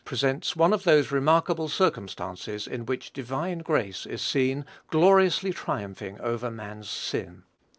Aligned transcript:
Presents 0.03 0.55
one 0.55 0.73
of 0.73 0.83
those 0.83 1.11
remarkable 1.11 1.67
circumstances 1.67 2.65
in 2.65 2.87
which 2.87 3.13
divine 3.13 3.59
grace 3.59 4.07
is 4.07 4.23
seen 4.23 4.65
gloriously 4.89 5.53
triumphing 5.53 6.19
over 6.21 6.49
man's 6.49 6.89
sin. 6.89 7.43